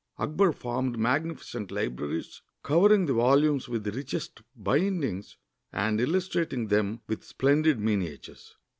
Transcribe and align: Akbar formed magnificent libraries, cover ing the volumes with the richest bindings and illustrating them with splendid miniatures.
Akbar 0.17 0.51
formed 0.51 0.97
magnificent 0.97 1.69
libraries, 1.69 2.41
cover 2.63 2.91
ing 2.91 3.05
the 3.05 3.13
volumes 3.13 3.69
with 3.69 3.83
the 3.83 3.91
richest 3.91 4.41
bindings 4.55 5.37
and 5.71 6.01
illustrating 6.01 6.69
them 6.69 7.01
with 7.07 7.23
splendid 7.23 7.79
miniatures. 7.79 8.57